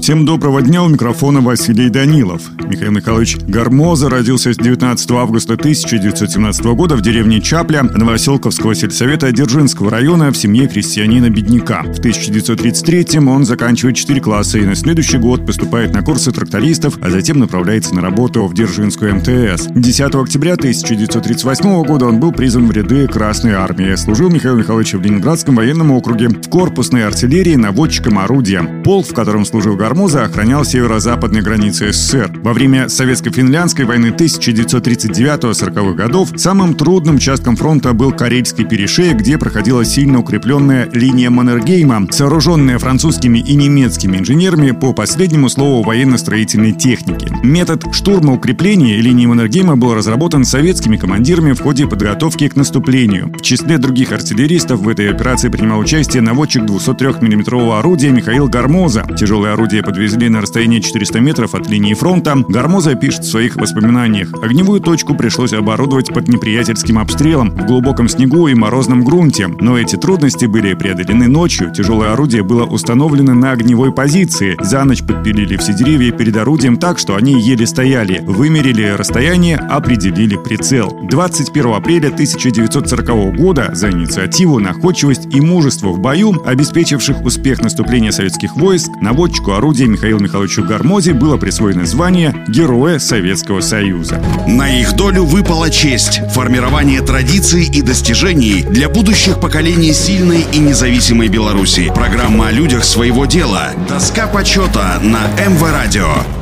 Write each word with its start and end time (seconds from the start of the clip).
Всем 0.00 0.24
доброго 0.24 0.62
дня, 0.62 0.84
у 0.84 0.88
микрофона 0.88 1.40
Василий 1.40 1.88
Данилов. 1.88 2.42
Михаил 2.68 2.92
Михайлович 2.92 3.38
Гармоза 3.38 4.08
родился 4.08 4.54
19 4.54 5.10
августа 5.12 5.54
1917 5.54 6.64
года 6.66 6.96
в 6.96 7.02
деревне 7.02 7.40
Чапля 7.40 7.82
Новоселковского 7.82 8.74
сельсовета 8.74 9.32
Дзержинского 9.32 9.90
района 9.90 10.30
в 10.30 10.36
семье 10.36 10.68
крестьянина-бедняка. 10.68 11.82
В 11.82 11.98
1933 11.98 13.18
он 13.20 13.44
заканчивает 13.44 13.96
4 13.96 14.20
класса 14.20 14.58
и 14.58 14.64
на 14.64 14.74
следующий 14.74 15.18
год 15.18 15.44
поступает 15.46 15.92
на 15.92 16.02
курсы 16.02 16.30
трактористов, 16.30 16.98
а 17.00 17.10
затем 17.10 17.38
направляется 17.38 17.94
на 17.94 18.00
работу 18.00 18.46
в 18.46 18.54
Дзержинскую 18.54 19.16
МТС. 19.16 19.68
10 19.74 20.14
октября 20.14 20.54
1938 20.54 21.84
года 21.84 22.06
он 22.06 22.20
был 22.20 22.32
призван 22.32 22.68
в 22.68 22.70
ряды 22.70 23.08
Красной 23.08 23.54
Армии. 23.54 23.94
Служил 23.96 24.30
Михаил 24.30 24.56
Михайлович 24.56 24.94
в 24.94 25.00
Ленинградском 25.00 25.56
военном 25.56 25.90
округе 25.90 26.28
в 26.28 26.48
корпусной 26.48 27.04
артиллерии 27.04 27.56
наводчиком 27.56 28.18
орудия. 28.18 28.62
Полк, 28.84 29.06
в 29.06 29.14
котором 29.14 29.44
служил 29.44 29.76
Формоза 29.86 30.24
охранял 30.24 30.64
северо-западные 30.64 31.44
границы 31.44 31.92
СССР. 31.92 32.40
Во 32.42 32.52
время 32.52 32.88
Советско-финляндской 32.88 33.84
войны 33.84 34.06
1939-40-х 34.06 35.92
годов 35.94 36.30
самым 36.34 36.74
трудным 36.74 37.14
участком 37.16 37.54
фронта 37.54 37.92
был 37.92 38.10
Карельский 38.10 38.64
перешеек, 38.64 39.18
где 39.18 39.38
проходила 39.38 39.84
сильно 39.84 40.18
укрепленная 40.18 40.88
линия 40.92 41.30
Маннергейма, 41.30 42.08
сооруженная 42.10 42.80
французскими 42.80 43.38
и 43.38 43.54
немецкими 43.54 44.16
инженерами 44.16 44.72
по 44.72 44.92
последнему 44.92 45.48
слову 45.48 45.84
военно-строительной 45.84 46.72
техники. 46.72 47.28
Метод 47.44 47.84
штурма 47.92 48.32
укрепления 48.32 48.96
линии 48.96 49.26
Маннергейма 49.26 49.76
был 49.76 49.94
разработан 49.94 50.44
советскими 50.44 50.96
командирами 50.96 51.52
в 51.52 51.60
ходе 51.60 51.86
подготовки 51.86 52.48
к 52.48 52.56
наступлению. 52.56 53.32
В 53.38 53.40
числе 53.40 53.78
других 53.78 54.10
артиллеристов 54.10 54.80
в 54.80 54.88
этой 54.88 55.08
операции 55.12 55.48
принимал 55.48 55.78
участие 55.78 56.22
наводчик 56.22 56.64
203 56.64 57.20
миллиметрового 57.20 57.78
орудия 57.78 58.10
Михаил 58.10 58.48
Гармоза. 58.48 59.06
Тяжелое 59.16 59.52
орудие 59.52 59.75
подвезли 59.82 60.28
на 60.28 60.40
расстояние 60.40 60.80
400 60.80 61.20
метров 61.20 61.54
от 61.54 61.68
линии 61.68 61.94
фронта, 61.94 62.36
Гармоза 62.48 62.94
пишет 62.94 63.24
в 63.24 63.30
своих 63.30 63.56
воспоминаниях. 63.56 64.32
Огневую 64.42 64.80
точку 64.80 65.14
пришлось 65.14 65.52
оборудовать 65.52 66.12
под 66.12 66.28
неприятельским 66.28 66.98
обстрелом 66.98 67.50
в 67.50 67.66
глубоком 67.66 68.08
снегу 68.08 68.48
и 68.48 68.54
морозном 68.54 69.04
грунте. 69.04 69.48
Но 69.48 69.78
эти 69.78 69.96
трудности 69.96 70.46
были 70.46 70.74
преодолены 70.74 71.28
ночью. 71.28 71.72
Тяжелое 71.72 72.12
орудие 72.12 72.42
было 72.42 72.64
установлено 72.64 73.34
на 73.34 73.52
огневой 73.52 73.92
позиции. 73.92 74.56
За 74.60 74.84
ночь 74.84 75.02
подпилили 75.02 75.56
все 75.56 75.72
деревья 75.72 76.12
перед 76.12 76.36
орудием 76.36 76.76
так, 76.76 76.98
что 76.98 77.16
они 77.16 77.40
еле 77.40 77.66
стояли. 77.66 78.22
Вымерили 78.26 78.94
расстояние, 78.96 79.56
определили 79.56 80.36
прицел. 80.36 80.96
21 81.10 81.74
апреля 81.74 82.08
1940 82.08 83.36
года 83.36 83.70
за 83.74 83.90
инициативу, 83.90 84.58
находчивость 84.58 85.34
и 85.34 85.40
мужество 85.40 85.88
в 85.88 86.00
бою, 86.00 86.34
обеспечивших 86.44 87.22
успех 87.22 87.60
наступления 87.60 88.10
советских 88.10 88.56
войск, 88.56 88.90
наводчику 89.00 89.52
орудия 89.52 89.65
орудия 89.66 89.86
Михаилу 89.86 90.20
Михайловичу 90.20 90.62
Гармозе 90.62 91.12
было 91.12 91.36
присвоено 91.38 91.84
звание 91.86 92.44
Героя 92.46 93.00
Советского 93.00 93.60
Союза. 93.60 94.22
На 94.46 94.80
их 94.80 94.94
долю 94.94 95.24
выпала 95.24 95.70
честь– 95.70 96.20
формирование 96.30 97.00
традиций 97.00 97.64
и 97.64 97.82
достижений 97.82 98.62
для 98.62 98.88
будущих 98.88 99.40
поколений 99.40 99.92
сильной 99.92 100.46
и 100.52 100.58
независимой 100.58 101.26
Беларуси. 101.26 101.90
Программа 101.92 102.46
о 102.46 102.52
людях 102.52 102.84
своего 102.84 103.26
дела. 103.26 103.72
Доска 103.88 104.28
почета 104.28 105.00
на 105.02 105.26
МВ 105.48 105.60
Радио. 105.62 106.35